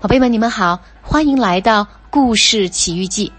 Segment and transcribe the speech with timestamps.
[0.00, 3.32] 宝贝们，你们好，欢迎来到《故事奇遇记》。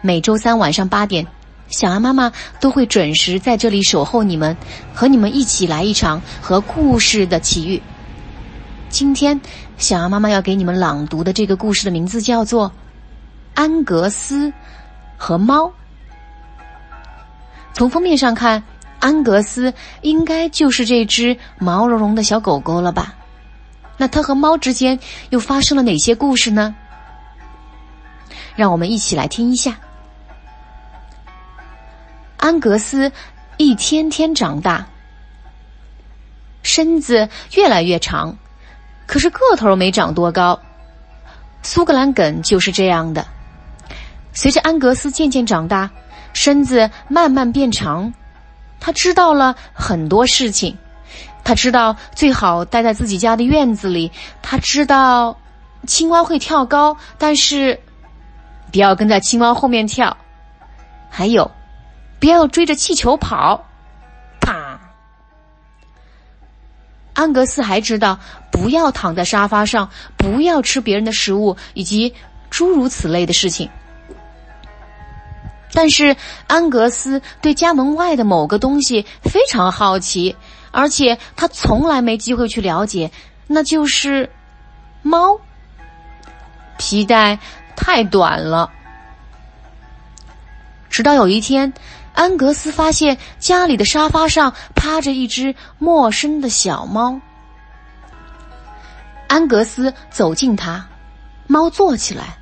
[0.00, 1.26] 每周三晚上八点，
[1.68, 4.56] 小安妈妈都会准时在这里守候你们，
[4.94, 7.82] 和你们一起来一场和故事的奇遇。
[8.88, 9.38] 今天，
[9.76, 12.68] 小安妈妈要给你们朗读的这个故事的名字叫做
[13.52, 14.50] 《安格斯
[15.18, 15.66] 和猫》。
[17.74, 18.62] 从封面上看，
[18.98, 23.14] 安格斯应该就是这只毛茸茸的小狗狗了吧？
[23.96, 24.98] 那它和猫之间
[25.30, 26.74] 又发生了哪些故事呢？
[28.54, 29.78] 让我们一起来听一下。
[32.36, 33.10] 安格斯
[33.56, 34.86] 一天天长大，
[36.62, 38.36] 身子越来越长，
[39.06, 40.60] 可是个头没长多高。
[41.62, 43.26] 苏格兰梗就是这样的。
[44.32, 45.90] 随着安格斯渐渐长大，
[46.32, 48.12] 身子慢慢变长，
[48.78, 50.76] 他知道了很多事情。
[51.46, 54.10] 他知道最好待在自己家的院子里。
[54.42, 55.38] 他知道
[55.86, 57.78] 青蛙会跳高，但是
[58.72, 60.16] 不要跟在青蛙后面跳。
[61.08, 61.48] 还有，
[62.18, 63.64] 不要追着气球跑。
[64.40, 64.80] 啪！
[67.14, 68.18] 安格斯还知道
[68.50, 72.12] 不要躺在沙发上，不要吃别人的食物，以及
[72.50, 73.70] 诸如此类的事情。
[75.72, 76.16] 但是
[76.48, 80.34] 安格斯对家门外的某个东西非常好奇。
[80.76, 83.10] 而且他从来没机会去了解，
[83.46, 84.30] 那就是
[85.00, 85.40] 猫。
[86.76, 87.38] 皮带
[87.74, 88.70] 太短了。
[90.90, 91.72] 直到有一天，
[92.12, 97.18] 安格斯发现家里的沙发上趴着一只陌生的小猫。
[99.28, 100.86] 安格斯走近它，
[101.46, 102.36] 猫坐起来。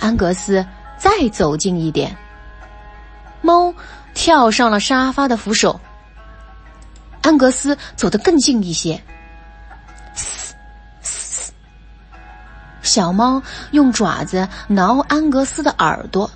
[0.00, 0.66] 安格斯
[0.98, 2.16] 再走近一点，
[3.40, 3.72] 猫
[4.14, 5.80] 跳上了沙发的扶手。
[7.30, 9.00] 安格斯走得更近一些，
[10.12, 10.52] 嘶
[11.00, 11.52] 嘶。
[12.82, 16.28] 小猫用爪子挠安格斯的耳朵，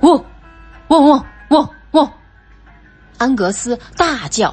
[0.00, 0.26] 喔，
[0.88, 2.12] 汪汪汪汪！
[3.18, 4.52] 安格斯大叫。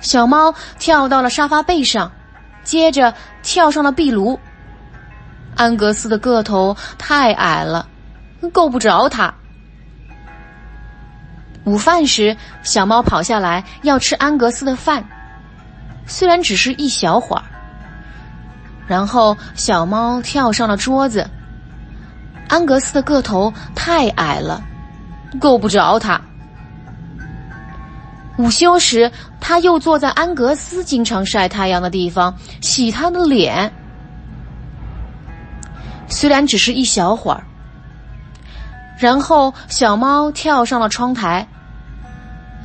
[0.00, 2.12] 小猫跳到了沙发背上，
[2.62, 3.12] 接着
[3.42, 4.38] 跳上了壁炉。
[5.56, 7.88] 安格斯的个头太矮了，
[8.52, 9.34] 够不着它。
[11.66, 15.04] 午饭时，小猫跑下来要吃安格斯的饭，
[16.06, 17.42] 虽然只是一小会儿。
[18.86, 21.28] 然后小猫跳上了桌子。
[22.48, 24.62] 安格斯的个头太矮了，
[25.40, 26.20] 够不着它。
[28.38, 29.10] 午休时，
[29.40, 33.72] 他又坐在安格斯经常晒太阳的地方洗他的脸，
[36.06, 37.42] 虽然只是一小会儿。
[39.00, 41.44] 然后小猫跳上了窗台。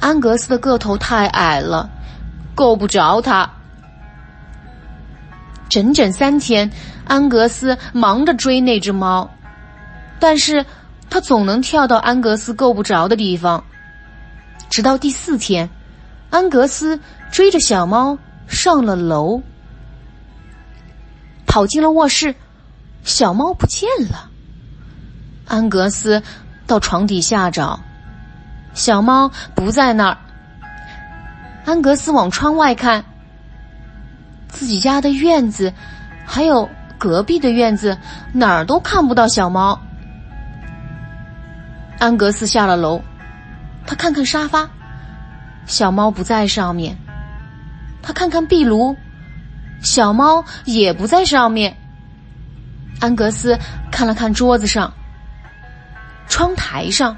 [0.02, 1.90] 安格斯的个头太矮了，
[2.54, 3.50] 够不着他。
[5.70, 6.70] 整整三天，
[7.06, 9.30] 安格斯忙着追那只猫，
[10.20, 10.66] 但是
[11.10, 13.64] 他总能跳到安格斯够不着的地方。
[14.70, 15.70] 直到第四天，
[16.30, 17.00] 安格斯
[17.32, 18.18] 追着小猫
[18.48, 19.42] 上了楼，
[21.46, 22.34] 跑进了卧室，
[23.04, 24.30] 小猫不见了。
[25.48, 26.24] 安格斯
[26.66, 27.80] 到床底下找。
[28.82, 30.18] 小猫不在那儿。
[31.66, 33.06] 安格斯往窗外看，
[34.48, 35.72] 自己家的院子，
[36.26, 37.96] 还有隔壁的院子，
[38.34, 39.80] 哪儿都看不到小猫。
[42.00, 43.00] 安格斯下了楼，
[43.86, 44.68] 他看看沙发，
[45.68, 46.96] 小猫不在上面；
[48.02, 48.98] 他看看壁炉，
[49.84, 51.78] 小猫也不在上面。
[53.00, 53.56] 安格斯
[53.92, 54.92] 看了看桌子上、
[56.28, 57.16] 窗台上。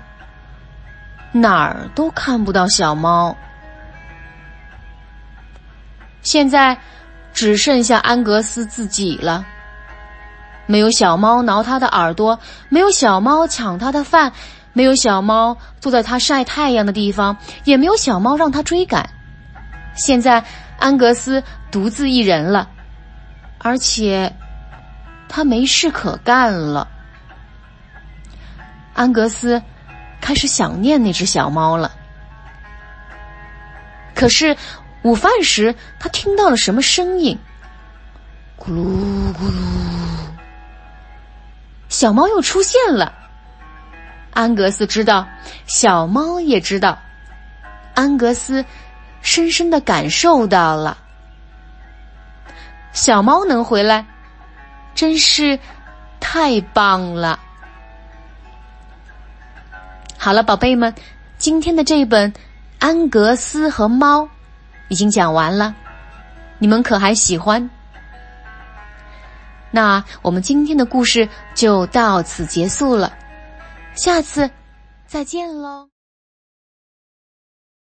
[1.33, 3.35] 哪儿都看不到小猫。
[6.21, 6.77] 现在
[7.33, 9.45] 只剩下安格斯自己了。
[10.67, 12.39] 没有小猫挠他的耳朵，
[12.69, 14.31] 没有小猫抢他的饭，
[14.71, 17.35] 没有小猫坐在他晒太阳的地方，
[17.65, 19.09] 也没有小猫让他追赶。
[19.95, 20.41] 现在
[20.79, 22.69] 安格斯独自一人了，
[23.57, 24.33] 而且
[25.27, 26.87] 他没事可干了。
[28.93, 29.61] 安格斯。
[30.23, 31.91] 开始想念那只小猫了。
[34.15, 34.55] 可是
[35.01, 37.37] 午饭时，他听到了什么声音？
[38.57, 39.59] 咕噜咕噜，
[41.89, 43.13] 小猫又出现了。
[44.31, 45.27] 安格斯知道，
[45.65, 46.97] 小猫也知道。
[47.93, 48.63] 安格斯
[49.21, 50.97] 深深的感受到了，
[52.93, 54.05] 小猫能回来，
[54.95, 55.59] 真是
[56.21, 57.37] 太棒了。
[60.23, 60.95] 好了，宝贝们，
[61.37, 62.31] 今天的这一本
[62.79, 64.21] 《安格斯和猫》
[64.87, 65.75] 已经讲完了，
[66.59, 67.69] 你们可还喜欢？
[69.69, 73.11] 那我们今天的故事就到此结束了，
[73.95, 74.49] 下次
[75.05, 75.92] 再见喽。